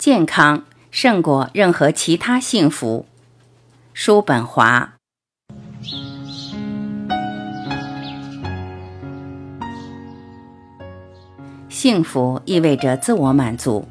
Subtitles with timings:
[0.00, 3.04] 健康胜过任何其他幸福。
[3.92, 4.94] 叔本华。
[11.68, 13.86] 幸福意味着自我满足，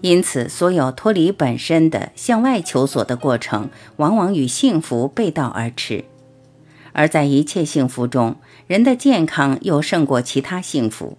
[0.00, 6.04] 因此，所有脱离本身的向外求索的过程，往往与幸福背道而驰。
[6.92, 8.36] 而在一切幸福中，
[8.68, 11.18] 人的健康又胜过其他幸福。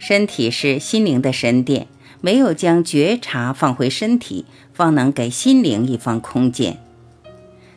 [0.00, 1.86] 身体是心灵的神殿。
[2.24, 6.78] 没有将觉察放回身体，方能给心灵一方空间。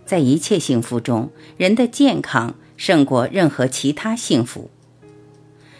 [0.05, 4.70] 在一切幸福中，人的健康胜过任何其他幸福。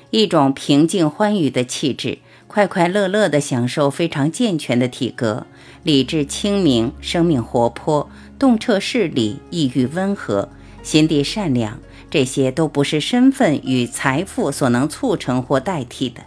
[0.10, 2.18] 一种平静欢愉的气质，
[2.48, 5.48] 快快乐乐地享受非常健全的体格，
[5.84, 10.50] 理智清明，生命活泼，洞彻事理，意欲温和，
[10.84, 16.24] 心地善良，这些都不是身份与财富所能促成或代替的。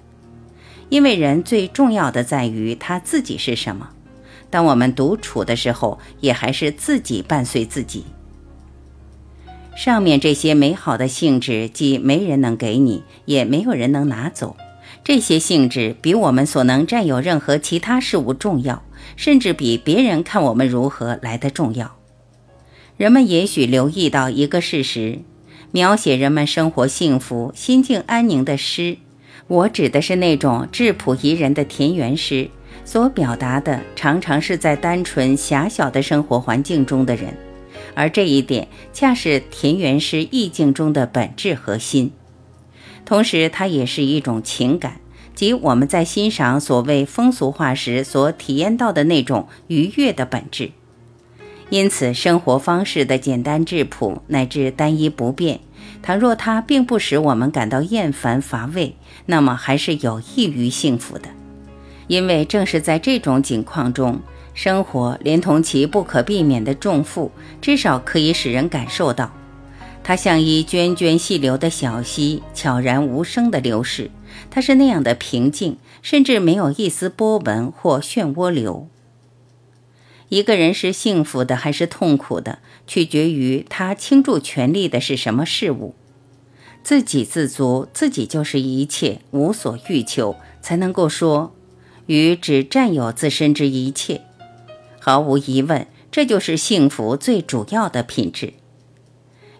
[0.91, 3.89] 因为人最重要的在于他自己是什么。
[4.51, 8.05] 当我们独处的时候，也还是自己伴随自己。
[9.77, 14.56] 上面这些美好的性质，既没人能给你，也没有人能拿走。
[15.05, 18.83] 这些性质比我们所能占有任何其他事物重要，
[19.17, 21.97] 甚至比别人看我们如何来的重要。
[22.97, 25.20] 人们也许留意到一个事实：
[25.70, 28.98] 描写人们生活幸福、心境安宁的诗。
[29.46, 32.48] 我指的是那种质朴宜人的田园诗，
[32.84, 37.36] 所表达的常常是在单纯狭小的生活环境中的人，
[37.94, 42.12] 而这一点恰是田园诗意境中的本质核心。
[43.05, 45.00] 同时，它也是一种情感，
[45.34, 50.70] 即我们在欣赏所谓风俗画时所体验到的那种愉悦的本质。
[51.70, 55.61] 因此，生活方式的简单质朴乃至单一不变。
[56.03, 61.28] 倘若它并不使我们感到厌烦乏味，那么还是有益于幸福的。
[62.06, 64.20] 因为正是在这种境况中，
[64.55, 69.31] 生活连同其不可避免的重负，至少可以使人感受到，
[70.03, 74.11] 它像一涓涓细流的小溪，悄然无声地流逝。
[74.51, 78.89] 它是那样的平静，甚至没有一丝波纹或漩涡流。
[80.30, 85.96] 一个人是幸福的还是痛苦的，取决于他倾注全力的是什么事物。
[86.85, 91.52] 自给自足，自己就是一切，无所欲求，才能够说，
[92.07, 94.20] 与只占有自身之一切。
[95.01, 98.55] 毫无疑问，这就是幸福最主要的品质。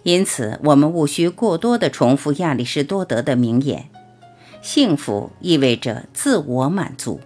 [0.05, 3.91] 因此，我们无需过多的重复亚里士多德的名言：
[4.63, 7.21] 幸福意味着自我满足。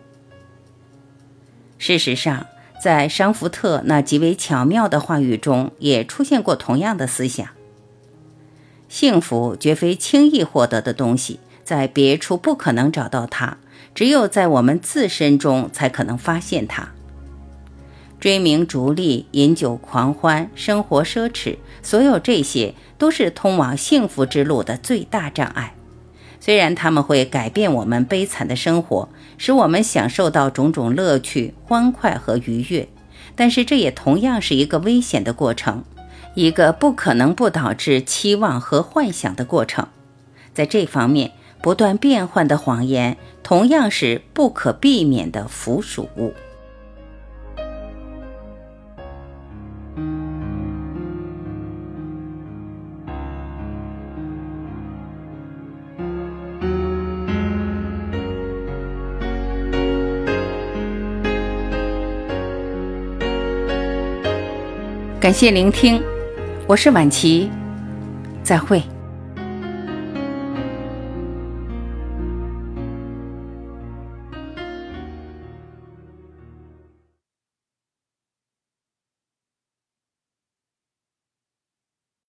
[1.77, 2.47] 事实上。
[2.85, 7.49] 在商福特那极为巧妙的话语中，也出现过同样的思想。
[8.91, 13.57] 幸福绝非轻易获得的东西，在别处不可能找到它，
[13.95, 16.91] 只有在我们自身中才可能发现它。
[18.21, 25.75] 追名逐利、饮酒狂欢、生活奢侈，所有这些都是通往幸福之路的最大障碍。
[26.45, 32.87] 虽然他们会改变我们悲惨的生活，使我们享受到种种乐趣、欢快和愉悦，
[33.35, 35.85] 但是这也同样是一个危险的过程，
[36.35, 39.89] 一个不可能不导致期望和幻想的过程。
[40.53, 41.33] 在这方面，
[41.63, 46.35] 不断变换的谎言同样是不可避免的附属物。
[65.25, 66.03] 感谢聆听，
[66.67, 67.49] 我是晚琪，
[68.43, 68.83] 再会。